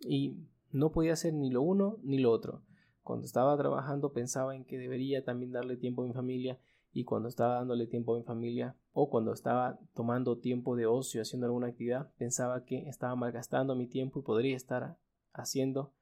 Y 0.00 0.48
no 0.70 0.92
podía 0.92 1.14
hacer 1.14 1.34
ni 1.34 1.50
lo 1.50 1.62
uno 1.62 1.98
ni 2.02 2.18
lo 2.18 2.30
otro. 2.30 2.62
Cuando 3.02 3.24
estaba 3.24 3.56
trabajando 3.56 4.12
pensaba 4.12 4.54
en 4.54 4.64
que 4.64 4.78
debería 4.78 5.24
también 5.24 5.52
darle 5.52 5.76
tiempo 5.76 6.02
a 6.02 6.06
mi 6.06 6.12
familia 6.12 6.58
y 6.92 7.04
cuando 7.04 7.28
estaba 7.28 7.54
dándole 7.54 7.86
tiempo 7.86 8.14
a 8.14 8.18
mi 8.18 8.24
familia 8.24 8.76
o 8.92 9.08
cuando 9.08 9.32
estaba 9.32 9.78
tomando 9.94 10.38
tiempo 10.38 10.76
de 10.76 10.86
ocio 10.86 11.22
haciendo 11.22 11.46
alguna 11.46 11.68
actividad, 11.68 12.12
pensaba 12.18 12.64
que 12.64 12.88
estaba 12.88 13.14
malgastando 13.16 13.74
mi 13.76 13.86
tiempo 13.86 14.20
y 14.20 14.22
podría 14.22 14.56
estar 14.56 14.98
haciendo, 15.32 15.94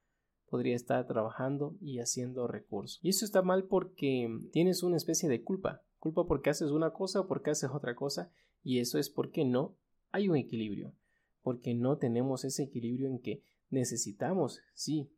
podría 0.49 0.75
estar 0.75 1.07
trabajando 1.07 1.77
y 1.81 1.99
haciendo 1.99 2.47
recursos. 2.47 2.99
Y 3.03 3.11
eso 3.11 3.25
está 3.25 3.43
mal 3.43 3.65
porque 3.65 4.29
tienes 4.53 4.83
una 4.83 4.97
especie 4.97 5.29
de 5.29 5.43
culpa, 5.43 5.83
culpa 5.99 6.27
porque 6.27 6.51
haces 6.51 6.71
una 6.71 6.91
cosa 6.91 7.21
o 7.21 7.27
porque 7.27 7.51
haces 7.51 7.71
otra 7.71 7.95
cosa 7.95 8.31
y 8.63 8.79
eso 8.79 8.99
es 8.99 9.11
porque 9.11 9.45
no 9.45 9.77
hay 10.13 10.29
un 10.29 10.37
equilibrio, 10.37 10.95
porque 11.43 11.75
no 11.75 11.99
tenemos 11.99 12.45
ese 12.45 12.65
equilibrio 12.65 13.09
en 13.09 13.21
que 13.21 13.43
necesitamos, 13.71 14.61
sí, 14.75 15.11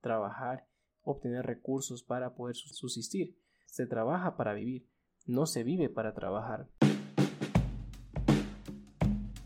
trabajar, 0.00 0.66
obtener 1.02 1.46
recursos 1.46 2.02
para 2.02 2.34
poder 2.34 2.56
subsistir. 2.56 3.36
Se 3.66 3.86
trabaja 3.86 4.36
para 4.36 4.54
vivir, 4.54 4.86
no 5.26 5.46
se 5.46 5.62
vive 5.62 5.88
para 5.88 6.14
trabajar. 6.14 6.68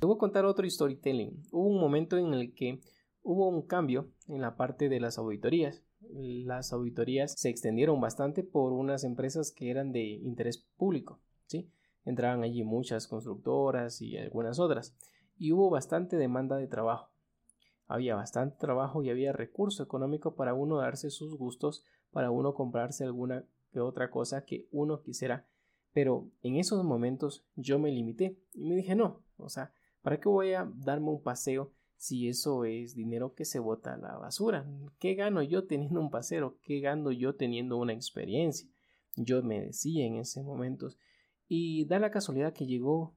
Te 0.05 0.07
voy 0.07 0.17
a 0.17 0.19
contar 0.19 0.45
otro 0.45 0.69
storytelling. 0.69 1.43
Hubo 1.51 1.69
un 1.69 1.81
momento 1.81 2.19
en 2.19 2.35
el 2.35 2.55
que 2.55 2.81
hubo 3.23 3.49
un 3.49 3.63
cambio 3.63 4.11
en 4.29 4.43
la 4.43 4.57
parte 4.57 4.89
de 4.89 5.01
las 5.01 5.17
auditorías. 5.17 5.83
Las 6.11 6.73
auditorías 6.75 7.33
se 7.37 7.49
extendieron 7.49 8.01
bastante 8.01 8.43
por 8.43 8.73
unas 8.73 9.05
empresas 9.05 9.51
que 9.51 9.71
eran 9.71 9.93
de 9.93 10.03
interés 10.03 10.67
público. 10.77 11.21
¿sí? 11.47 11.71
Entraban 12.05 12.43
allí 12.43 12.65
muchas 12.65 13.09
constructoras 13.09 14.03
y 14.03 14.19
algunas 14.19 14.59
otras. 14.59 14.95
Y 15.39 15.53
hubo 15.53 15.71
bastante 15.71 16.17
demanda 16.17 16.57
de 16.57 16.67
trabajo. 16.67 17.14
Había 17.87 18.15
bastante 18.15 18.57
trabajo 18.59 19.03
y 19.03 19.11
había 19.11 19.33
recurso 19.33 19.83
económico 19.83 20.35
para 20.35 20.55
uno 20.55 20.79
darse 20.79 21.11
sus 21.11 21.37
gustos, 21.37 21.85
para 22.11 22.31
uno 22.31 22.55
comprarse 22.55 23.05
alguna 23.05 23.45
que 23.73 23.81
otra 23.81 24.11
cosa 24.11 24.45
que 24.45 24.69
uno 24.71 25.03
quisiera 25.03 25.47
pero 25.95 26.29
en 26.43 26.57
esos 26.57 26.85
momentos 26.85 27.47
yo 27.55 27.79
me 27.79 27.91
limité 27.93 28.37
y 28.53 28.65
me 28.65 28.75
dije, 28.75 28.97
no, 28.97 29.23
o 29.39 29.49
sea, 29.49 29.73
¿para 30.03 30.21
qué 30.21 30.29
voy 30.29 30.53
a 30.53 30.71
darme 30.75 31.09
un 31.09 31.23
paseo 31.23 31.73
si 31.97 32.29
eso 32.29 32.65
es 32.65 32.97
dinero 32.97 33.35
que 33.35 33.45
se 33.45 33.61
bota 33.61 33.95
a 33.95 33.97
la 33.97 34.19
basura? 34.19 34.69
¿Qué 34.99 35.15
gano 35.15 35.41
yo 35.43 35.67
teniendo 35.67 36.01
un 36.01 36.11
paseo? 36.11 36.59
¿Qué 36.63 36.81
gano 36.81 37.13
yo 37.13 37.37
teniendo 37.37 37.79
una 37.79 37.93
experiencia? 37.93 38.69
Yo 39.17 39.41
me 39.45 39.61
decía 39.61 40.05
en 40.05 40.17
ese 40.17 40.43
momento. 40.43 40.89
Y 41.47 41.85
da 41.87 42.01
la 42.01 42.11
casualidad 42.11 42.53
que 42.53 42.67
llegó 42.67 43.17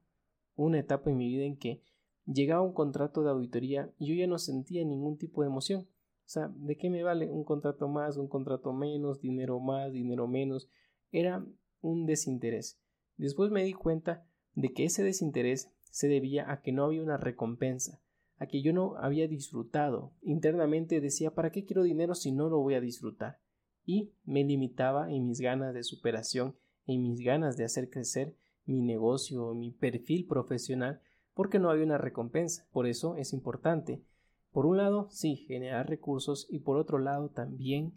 una 0.56 0.78
etapa 0.78 1.10
en 1.10 1.18
mi 1.18 1.30
vida 1.30 1.46
en 1.46 1.58
que 1.58 1.82
llegaba 2.28 2.62
un 2.62 2.74
contrato 2.74 3.24
de 3.24 3.30
auditoría 3.30 3.92
y 3.98 4.08
yo 4.08 4.16
ya 4.16 4.28
no 4.28 4.38
sentía 4.38 4.84
ningún 4.84 5.18
tipo 5.18 5.42
de 5.42 5.48
emoción. 5.48 5.82
O 5.82 6.30
sea, 6.30 6.52
¿de 6.54 6.76
qué 6.78 6.90
me 6.90 7.04
vale 7.04 7.30
un 7.32 7.46
contrato 7.46 7.88
más, 7.88 8.18
un 8.18 8.28
contrato 8.28 8.74
menos, 8.74 9.22
dinero 9.22 9.60
más, 9.60 9.94
dinero 9.94 10.28
menos? 10.28 10.70
Era 11.12 11.46
un 11.82 12.06
desinterés. 12.06 12.80
Después 13.16 13.50
me 13.50 13.64
di 13.64 13.74
cuenta 13.74 14.28
de 14.54 14.74
que 14.74 14.84
ese 14.84 15.04
desinterés 15.04 15.72
se 15.90 16.08
debía 16.08 16.52
a 16.52 16.62
que 16.62 16.74
no 16.74 16.84
había 16.84 17.02
una 17.02 17.18
recompensa, 17.18 18.02
a 18.38 18.46
que 18.48 18.62
yo 18.62 18.74
no 18.74 18.98
había 18.98 19.28
disfrutado. 19.28 20.14
Internamente 20.22 21.00
decía 21.00 21.34
¿para 21.34 21.52
qué 21.52 21.64
quiero 21.64 21.84
dinero 21.84 22.14
si 22.14 22.32
no 22.32 22.50
lo 22.50 22.60
voy 22.60 22.74
a 22.74 22.82
disfrutar? 22.82 23.40
Y 23.86 24.12
me 24.26 24.44
limitaba 24.44 25.10
en 25.10 25.26
mis 25.26 25.40
ganas 25.40 25.74
de 25.74 25.84
superación, 25.84 26.58
en 26.86 27.02
mis 27.04 27.22
ganas 27.22 27.56
de 27.56 27.64
hacer 27.64 27.90
crecer 27.90 28.36
mi 28.66 28.82
negocio, 28.82 29.54
mi 29.54 29.72
perfil 29.72 30.28
profesional, 30.28 31.02
porque 31.38 31.58
no 31.58 31.70
había 31.70 31.86
una 31.86 31.98
recompensa. 31.98 32.68
Por 32.74 32.86
eso 32.86 33.16
es 33.16 33.32
importante, 33.32 34.04
por 34.52 34.66
un 34.66 34.76
lado, 34.76 35.08
sí, 35.10 35.46
generar 35.48 35.88
recursos 35.88 36.48
y 36.50 36.60
por 36.60 36.76
otro 36.76 37.00
lado 37.00 37.30
también 37.30 37.94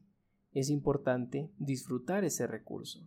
es 0.52 0.70
importante 0.70 1.50
disfrutar 1.58 2.22
ese 2.22 2.46
recurso 2.46 3.00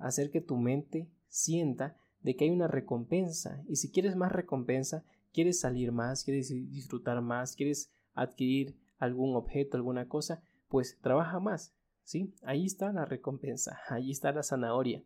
hacer 0.00 0.30
que 0.30 0.40
tu 0.40 0.56
mente 0.56 1.08
sienta 1.28 1.96
de 2.22 2.34
que 2.34 2.44
hay 2.44 2.50
una 2.50 2.66
recompensa 2.66 3.62
y 3.68 3.76
si 3.76 3.90
quieres 3.90 4.16
más 4.16 4.32
recompensa, 4.32 5.04
quieres 5.32 5.60
salir 5.60 5.92
más, 5.92 6.24
quieres 6.24 6.48
disfrutar 6.48 7.20
más, 7.20 7.54
quieres 7.54 7.92
adquirir 8.14 8.76
algún 8.98 9.36
objeto, 9.36 9.76
alguna 9.76 10.08
cosa, 10.08 10.42
pues 10.68 10.98
trabaja 11.00 11.38
más, 11.38 11.74
¿sí? 12.02 12.34
Ahí 12.42 12.66
está 12.66 12.92
la 12.92 13.04
recompensa, 13.04 13.78
ahí 13.88 14.10
está 14.10 14.32
la 14.32 14.42
zanahoria. 14.42 15.04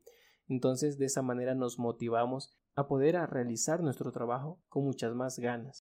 Entonces 0.49 0.99
de 0.99 1.06
esa 1.06 1.23
manera 1.23 1.54
nos 1.54 1.78
motivamos 1.78 2.56
a 2.75 2.87
poder 2.87 3.16
realizar 3.31 3.83
nuestro 3.83 4.12
trabajo 4.12 4.61
con 4.69 4.85
muchas 4.85 5.14
más 5.14 5.38
ganas. 5.38 5.78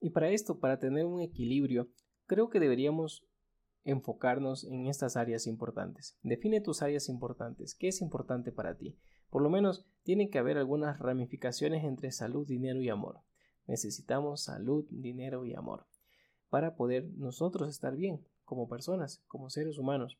Y 0.00 0.10
para 0.10 0.30
esto, 0.30 0.58
para 0.60 0.78
tener 0.78 1.04
un 1.04 1.20
equilibrio, 1.20 1.88
creo 2.26 2.48
que 2.48 2.60
deberíamos 2.60 3.26
enfocarnos 3.84 4.64
en 4.64 4.86
estas 4.86 5.16
áreas 5.16 5.46
importantes. 5.46 6.18
Define 6.22 6.60
tus 6.60 6.82
áreas 6.82 7.08
importantes. 7.08 7.74
¿Qué 7.74 7.88
es 7.88 8.00
importante 8.00 8.52
para 8.52 8.76
ti? 8.76 8.98
Por 9.30 9.42
lo 9.42 9.50
menos 9.50 9.84
tiene 10.02 10.30
que 10.30 10.38
haber 10.38 10.58
algunas 10.58 10.98
ramificaciones 10.98 11.84
entre 11.84 12.12
salud, 12.12 12.46
dinero 12.46 12.80
y 12.82 12.88
amor. 12.88 13.20
Necesitamos 13.66 14.44
salud, 14.44 14.86
dinero 14.90 15.44
y 15.44 15.54
amor 15.54 15.86
para 16.48 16.76
poder 16.76 17.10
nosotros 17.16 17.68
estar 17.68 17.96
bien 17.96 18.24
como 18.44 18.68
personas, 18.68 19.22
como 19.26 19.50
seres 19.50 19.78
humanos. 19.78 20.18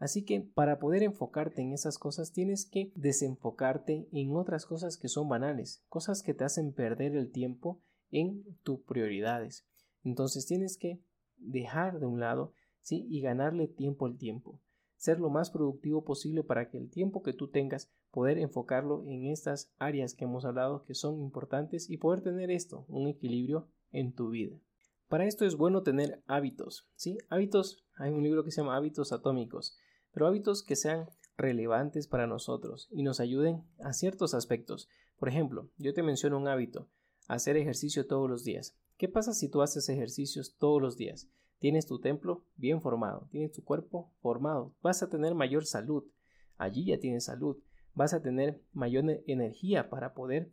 Así 0.00 0.24
que 0.24 0.40
para 0.40 0.78
poder 0.78 1.02
enfocarte 1.02 1.60
en 1.60 1.74
esas 1.74 1.98
cosas 1.98 2.32
tienes 2.32 2.64
que 2.64 2.90
desenfocarte 2.94 4.08
en 4.12 4.34
otras 4.34 4.64
cosas 4.64 4.96
que 4.96 5.08
son 5.08 5.28
banales, 5.28 5.84
cosas 5.88 6.22
que 6.22 6.32
te 6.32 6.42
hacen 6.42 6.72
perder 6.72 7.14
el 7.14 7.30
tiempo 7.30 7.82
en 8.10 8.42
tus 8.62 8.80
prioridades. 8.80 9.66
Entonces 10.02 10.46
tienes 10.46 10.78
que 10.78 11.02
dejar 11.36 12.00
de 12.00 12.06
un 12.06 12.18
lado, 12.18 12.54
¿sí? 12.80 13.06
Y 13.10 13.20
ganarle 13.20 13.68
tiempo 13.68 14.06
al 14.06 14.16
tiempo. 14.16 14.58
Ser 14.96 15.20
lo 15.20 15.28
más 15.28 15.50
productivo 15.50 16.02
posible 16.02 16.42
para 16.44 16.70
que 16.70 16.78
el 16.78 16.90
tiempo 16.90 17.22
que 17.22 17.34
tú 17.34 17.48
tengas 17.48 17.90
poder 18.10 18.38
enfocarlo 18.38 19.04
en 19.06 19.26
estas 19.26 19.70
áreas 19.78 20.14
que 20.14 20.24
hemos 20.24 20.46
hablado 20.46 20.82
que 20.84 20.94
son 20.94 21.20
importantes 21.20 21.90
y 21.90 21.98
poder 21.98 22.22
tener 22.22 22.50
esto, 22.50 22.86
un 22.88 23.06
equilibrio 23.06 23.68
en 23.92 24.14
tu 24.14 24.30
vida. 24.30 24.56
Para 25.08 25.26
esto 25.26 25.44
es 25.44 25.56
bueno 25.56 25.82
tener 25.82 26.22
hábitos, 26.26 26.88
¿sí? 26.94 27.18
Hábitos, 27.28 27.84
hay 27.96 28.12
un 28.12 28.22
libro 28.22 28.44
que 28.44 28.50
se 28.50 28.62
llama 28.62 28.76
Hábitos 28.76 29.12
Atómicos, 29.12 29.76
pero 30.12 30.26
hábitos 30.26 30.62
que 30.62 30.76
sean 30.76 31.08
relevantes 31.36 32.06
para 32.06 32.26
nosotros 32.26 32.88
y 32.90 33.02
nos 33.02 33.20
ayuden 33.20 33.64
a 33.80 33.92
ciertos 33.92 34.34
aspectos. 34.34 34.88
Por 35.18 35.28
ejemplo, 35.28 35.70
yo 35.76 35.94
te 35.94 36.02
menciono 36.02 36.38
un 36.38 36.48
hábito, 36.48 36.88
hacer 37.28 37.56
ejercicio 37.56 38.06
todos 38.06 38.28
los 38.28 38.44
días. 38.44 38.76
¿Qué 38.96 39.08
pasa 39.08 39.32
si 39.32 39.48
tú 39.48 39.62
haces 39.62 39.88
ejercicios 39.88 40.56
todos 40.58 40.80
los 40.80 40.96
días? 40.96 41.28
Tienes 41.58 41.86
tu 41.86 42.00
templo 42.00 42.44
bien 42.56 42.80
formado, 42.80 43.28
tienes 43.30 43.52
tu 43.52 43.62
cuerpo 43.62 44.12
formado, 44.20 44.74
vas 44.82 45.02
a 45.02 45.10
tener 45.10 45.34
mayor 45.34 45.66
salud. 45.66 46.04
Allí 46.56 46.86
ya 46.86 46.98
tienes 46.98 47.24
salud, 47.24 47.58
vas 47.94 48.14
a 48.14 48.22
tener 48.22 48.62
mayor 48.72 49.04
energía 49.26 49.90
para 49.90 50.14
poder 50.14 50.50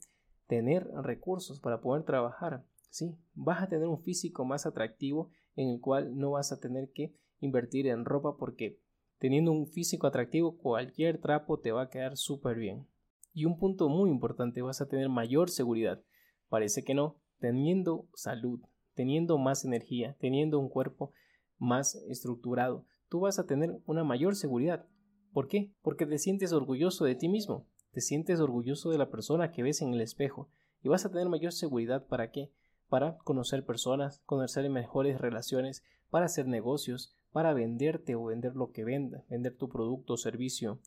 tener 0.47 0.87
recursos, 1.03 1.59
para 1.59 1.81
poder 1.81 2.03
trabajar. 2.03 2.65
¿sí? 2.89 3.17
Vas 3.33 3.63
a 3.63 3.69
tener 3.69 3.87
un 3.87 4.01
físico 4.01 4.45
más 4.45 4.65
atractivo 4.65 5.29
en 5.55 5.69
el 5.69 5.79
cual 5.79 6.17
no 6.17 6.31
vas 6.31 6.51
a 6.51 6.59
tener 6.59 6.91
que 6.91 7.13
invertir 7.39 7.87
en 7.87 8.05
ropa 8.05 8.37
porque 8.37 8.79
teniendo 9.19 9.51
un 9.51 9.67
físico 9.67 10.07
atractivo 10.07 10.57
cualquier 10.57 11.19
trapo 11.19 11.59
te 11.59 11.71
va 11.71 11.83
a 11.83 11.89
quedar 11.89 12.17
súper 12.17 12.57
bien. 12.57 12.87
Y 13.33 13.45
un 13.45 13.57
punto 13.57 13.89
muy 13.89 14.09
importante, 14.09 14.61
vas 14.61 14.81
a 14.81 14.87
tener 14.87 15.09
mayor 15.09 15.49
seguridad. 15.49 16.01
Parece 16.49 16.83
que 16.83 16.93
no, 16.93 17.19
teniendo 17.39 18.07
salud, 18.13 18.61
teniendo 18.93 19.37
más 19.37 19.63
energía, 19.63 20.15
teniendo 20.19 20.59
un 20.59 20.69
cuerpo 20.69 21.11
más 21.57 21.95
estructurado, 22.07 22.85
tú 23.09 23.21
vas 23.21 23.39
a 23.39 23.45
tener 23.45 23.79
una 23.85 24.03
mayor 24.03 24.35
seguridad. 24.35 24.87
¿Por 25.33 25.47
qué? 25.47 25.71
Porque 25.81 26.05
te 26.05 26.17
sientes 26.17 26.51
orgulloso 26.53 27.05
de 27.05 27.15
ti 27.15 27.29
mismo, 27.29 27.67
te 27.91 28.01
sientes 28.01 28.39
orgulloso 28.39 28.89
de 28.89 28.97
la 28.97 29.09
persona 29.09 29.51
que 29.51 29.63
ves 29.63 29.81
en 29.81 29.93
el 29.93 30.01
espejo 30.01 30.49
y 30.81 30.89
vas 30.89 31.05
a 31.05 31.11
tener 31.11 31.29
mayor 31.29 31.51
seguridad 31.51 32.07
para 32.07 32.31
qué? 32.31 32.51
Para 32.89 33.17
conocer 33.19 33.65
personas, 33.65 34.21
conocer 34.25 34.69
mejores 34.69 35.19
relaciones, 35.19 35.83
para 36.09 36.25
hacer 36.25 36.47
negocios, 36.47 37.16
para 37.37 37.53
venderte 37.53 38.15
o 38.15 38.25
vender 38.25 38.55
lo 38.55 38.71
que 38.71 38.83
venda, 38.83 39.23
vender 39.29 39.55
tu 39.55 39.69
producto 39.69 40.13
o 40.13 40.17
servicio. 40.17 40.81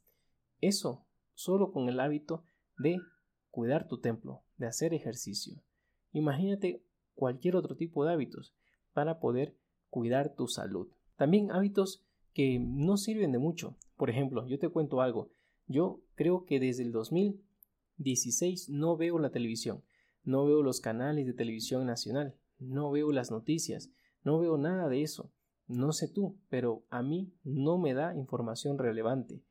Eso 0.60 1.06
solo 1.32 1.70
con 1.70 1.88
el 1.88 2.00
hábito 2.00 2.42
de 2.76 2.98
cuidar 3.52 3.86
tu 3.86 4.00
templo, 4.00 4.42
de 4.56 4.66
hacer 4.66 4.92
ejercicio. 4.92 5.62
Imagínate 6.10 6.82
cualquier 7.14 7.54
otro 7.54 7.76
tipo 7.76 8.04
de 8.04 8.14
hábitos 8.14 8.52
para 8.92 9.20
poder 9.20 9.54
cuidar 9.90 10.34
tu 10.34 10.48
salud. 10.48 10.88
También 11.14 11.52
hábitos 11.52 12.04
que 12.32 12.58
no 12.58 12.96
sirven 12.96 13.30
de 13.30 13.38
mucho. 13.38 13.76
Por 13.96 14.10
ejemplo, 14.10 14.44
yo 14.48 14.58
te 14.58 14.70
cuento 14.70 15.02
algo. 15.02 15.30
Yo 15.68 16.02
creo 16.16 16.46
que 16.46 16.58
desde 16.58 16.82
el 16.82 16.90
2016 16.90 18.70
no 18.70 18.96
veo 18.96 19.20
la 19.20 19.30
televisión, 19.30 19.84
no 20.24 20.46
veo 20.46 20.64
los 20.64 20.80
canales 20.80 21.26
de 21.26 21.32
televisión 21.32 21.86
nacional, 21.86 22.34
no 22.58 22.90
veo 22.90 23.12
las 23.12 23.30
noticias, 23.30 23.92
no 24.24 24.40
veo 24.40 24.58
nada 24.58 24.88
de 24.88 25.04
eso. 25.04 25.30
No 25.70 25.92
sé 25.92 26.08
tú, 26.08 26.36
pero 26.48 26.82
a 26.90 27.00
mí 27.00 27.32
no 27.44 27.78
me 27.78 27.94
da 27.94 28.16
información 28.16 28.76
relevante. 28.76 29.44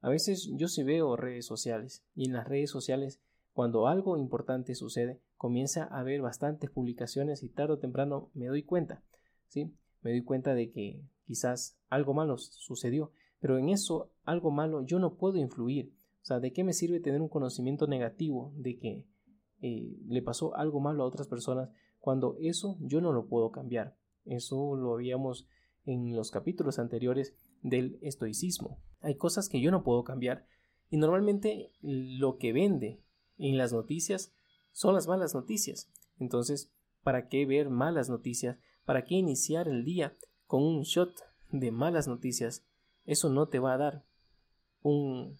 A 0.00 0.08
veces 0.08 0.48
yo 0.54 0.68
sí 0.68 0.84
veo 0.84 1.16
redes 1.16 1.44
sociales 1.44 2.04
y 2.14 2.26
en 2.26 2.34
las 2.34 2.46
redes 2.46 2.70
sociales 2.70 3.20
cuando 3.52 3.88
algo 3.88 4.16
importante 4.16 4.76
sucede, 4.76 5.20
comienza 5.36 5.84
a 5.84 6.00
haber 6.00 6.22
bastantes 6.22 6.70
publicaciones 6.70 7.42
y 7.42 7.48
tarde 7.48 7.72
o 7.72 7.78
temprano 7.78 8.30
me 8.34 8.46
doy 8.46 8.62
cuenta, 8.62 9.02
¿sí? 9.48 9.74
Me 10.02 10.12
doy 10.12 10.22
cuenta 10.22 10.54
de 10.54 10.70
que 10.70 11.02
quizás 11.24 11.76
algo 11.88 12.14
malo 12.14 12.38
sucedió, 12.38 13.10
pero 13.40 13.58
en 13.58 13.70
eso 13.70 14.12
algo 14.24 14.52
malo 14.52 14.82
yo 14.82 15.00
no 15.00 15.16
puedo 15.16 15.38
influir. 15.38 15.94
O 16.22 16.24
sea, 16.24 16.38
¿de 16.38 16.52
qué 16.52 16.62
me 16.62 16.74
sirve 16.74 17.00
tener 17.00 17.20
un 17.20 17.28
conocimiento 17.28 17.88
negativo 17.88 18.52
de 18.56 18.78
que 18.78 19.06
eh, 19.62 19.96
le 20.06 20.22
pasó 20.22 20.54
algo 20.54 20.78
malo 20.78 21.02
a 21.02 21.06
otras 21.06 21.26
personas 21.26 21.70
cuando 21.98 22.36
eso 22.38 22.76
yo 22.82 23.00
no 23.00 23.12
lo 23.12 23.26
puedo 23.26 23.50
cambiar? 23.50 23.95
Eso 24.26 24.76
lo 24.76 24.94
habíamos 24.94 25.48
en 25.84 26.14
los 26.14 26.30
capítulos 26.30 26.78
anteriores 26.78 27.34
del 27.62 27.98
estoicismo. 28.02 28.80
Hay 29.00 29.16
cosas 29.16 29.48
que 29.48 29.60
yo 29.60 29.70
no 29.70 29.84
puedo 29.84 30.04
cambiar 30.04 30.46
y 30.90 30.98
normalmente 30.98 31.70
lo 31.80 32.38
que 32.38 32.52
vende 32.52 33.00
en 33.38 33.56
las 33.56 33.72
noticias 33.72 34.32
son 34.72 34.94
las 34.94 35.06
malas 35.06 35.34
noticias. 35.34 35.90
Entonces, 36.18 36.72
¿para 37.02 37.28
qué 37.28 37.46
ver 37.46 37.70
malas 37.70 38.08
noticias? 38.08 38.58
¿Para 38.84 39.04
qué 39.04 39.14
iniciar 39.14 39.68
el 39.68 39.84
día 39.84 40.16
con 40.46 40.62
un 40.62 40.82
shot 40.82 41.14
de 41.50 41.70
malas 41.70 42.08
noticias? 42.08 42.66
Eso 43.04 43.30
no 43.30 43.48
te 43.48 43.58
va 43.58 43.74
a 43.74 43.78
dar 43.78 44.04
un 44.82 45.38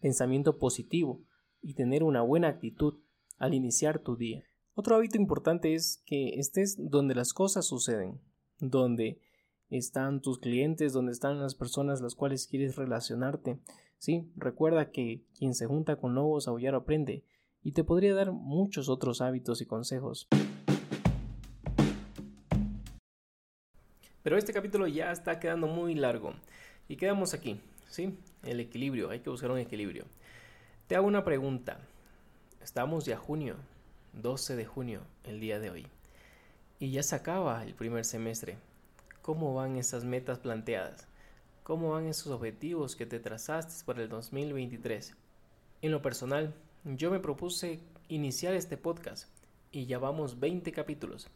pensamiento 0.00 0.58
positivo 0.58 1.24
y 1.60 1.74
tener 1.74 2.02
una 2.02 2.22
buena 2.22 2.48
actitud 2.48 3.02
al 3.38 3.54
iniciar 3.54 4.00
tu 4.00 4.16
día. 4.16 4.44
Otro 4.74 4.96
hábito 4.96 5.18
importante 5.18 5.74
es 5.74 6.02
que 6.06 6.38
estés 6.40 6.76
donde 6.78 7.14
las 7.14 7.32
cosas 7.32 7.66
suceden, 7.66 8.20
donde 8.58 9.20
están 9.68 10.20
tus 10.20 10.38
clientes, 10.38 10.92
donde 10.92 11.12
están 11.12 11.40
las 11.40 11.54
personas 11.54 12.00
las 12.00 12.14
cuales 12.14 12.46
quieres 12.46 12.76
relacionarte, 12.76 13.58
Sí, 14.02 14.28
recuerda 14.34 14.90
que 14.90 15.22
quien 15.38 15.54
se 15.54 15.66
junta 15.66 15.94
con 15.94 16.16
lobos 16.16 16.48
aullar 16.48 16.74
aprende, 16.74 17.22
y 17.62 17.70
te 17.70 17.84
podría 17.84 18.16
dar 18.16 18.32
muchos 18.32 18.88
otros 18.88 19.20
hábitos 19.20 19.60
y 19.60 19.66
consejos. 19.66 20.26
Pero 24.24 24.36
este 24.36 24.52
capítulo 24.52 24.88
ya 24.88 25.12
está 25.12 25.38
quedando 25.38 25.68
muy 25.68 25.94
largo 25.94 26.34
y 26.88 26.96
quedamos 26.96 27.32
aquí, 27.32 27.60
¿sí? 27.90 28.18
El 28.42 28.58
equilibrio, 28.58 29.10
hay 29.10 29.20
que 29.20 29.30
buscar 29.30 29.52
un 29.52 29.58
equilibrio. 29.58 30.06
Te 30.88 30.96
hago 30.96 31.06
una 31.06 31.22
pregunta. 31.22 31.78
Estamos 32.60 33.04
ya 33.04 33.16
junio, 33.16 33.54
12 34.12 34.56
de 34.56 34.66
junio, 34.66 35.00
el 35.24 35.40
día 35.40 35.58
de 35.58 35.70
hoy. 35.70 35.86
Y 36.78 36.90
ya 36.90 37.02
se 37.02 37.16
acaba 37.16 37.64
el 37.64 37.74
primer 37.74 38.04
semestre. 38.04 38.58
¿Cómo 39.22 39.54
van 39.54 39.76
esas 39.76 40.04
metas 40.04 40.38
planteadas? 40.38 41.06
¿Cómo 41.62 41.92
van 41.92 42.06
esos 42.06 42.32
objetivos 42.32 42.94
que 42.94 43.06
te 43.06 43.20
trazaste 43.20 43.84
para 43.86 44.02
el 44.02 44.08
2023? 44.08 45.14
En 45.80 45.90
lo 45.90 46.02
personal, 46.02 46.54
yo 46.84 47.10
me 47.10 47.20
propuse 47.20 47.80
iniciar 48.08 48.54
este 48.54 48.76
podcast 48.76 49.28
y 49.70 49.86
ya 49.86 49.98
vamos 49.98 50.40
20 50.40 50.72
capítulos. 50.72 51.28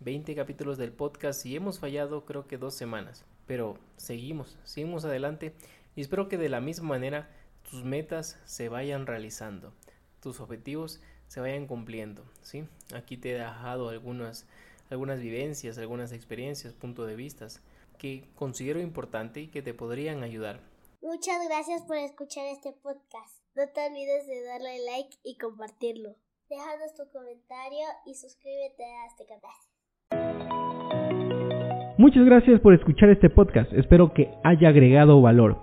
20 0.00 0.34
capítulos 0.34 0.76
del 0.76 0.90
podcast 0.90 1.46
y 1.46 1.54
hemos 1.54 1.78
fallado 1.78 2.24
creo 2.24 2.48
que 2.48 2.58
dos 2.58 2.74
semanas. 2.74 3.24
Pero 3.46 3.78
seguimos, 3.96 4.56
seguimos 4.64 5.04
adelante 5.04 5.54
y 5.94 6.00
espero 6.00 6.28
que 6.28 6.38
de 6.38 6.48
la 6.48 6.60
misma 6.60 6.88
manera 6.88 7.30
tus 7.70 7.84
metas 7.84 8.38
se 8.44 8.68
vayan 8.68 9.06
realizando, 9.06 9.72
tus 10.20 10.40
objetivos 10.40 11.00
se 11.28 11.40
vayan 11.40 11.66
cumpliendo. 11.66 12.24
¿sí? 12.42 12.64
Aquí 12.94 13.16
te 13.16 13.30
he 13.30 13.38
dejado 13.38 13.88
algunas, 13.88 14.46
algunas 14.90 15.20
vivencias, 15.20 15.78
algunas 15.78 16.12
experiencias, 16.12 16.72
puntos 16.72 17.06
de 17.06 17.16
vistas 17.16 17.62
que 17.98 18.24
considero 18.34 18.80
importante 18.80 19.40
y 19.40 19.48
que 19.48 19.62
te 19.62 19.74
podrían 19.74 20.22
ayudar. 20.22 20.60
Muchas 21.02 21.36
gracias 21.48 21.82
por 21.82 21.96
escuchar 21.96 22.46
este 22.46 22.72
podcast. 22.72 23.44
No 23.54 23.68
te 23.68 23.86
olvides 23.86 24.26
de 24.26 24.42
darle 24.44 24.78
like 24.84 25.16
y 25.22 25.36
compartirlo. 25.36 26.16
Déjanos 26.48 26.94
tu 26.94 27.08
comentario 27.12 27.86
y 28.06 28.14
suscríbete 28.14 28.84
a 28.84 29.06
este 29.06 29.26
canal. 29.26 29.52
Muchas 31.96 32.24
gracias 32.24 32.60
por 32.60 32.74
escuchar 32.74 33.10
este 33.10 33.30
podcast. 33.30 33.72
Espero 33.72 34.12
que 34.12 34.28
haya 34.42 34.68
agregado 34.68 35.22
valor. 35.22 35.62